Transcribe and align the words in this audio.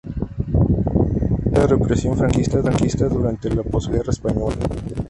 Estudió 1.13 1.51
la 1.51 1.67
represión 1.67 2.17
franquista 2.17 2.57
durante 3.07 3.53
la 3.53 3.61
posguerra 3.61 4.09
española. 4.11 4.55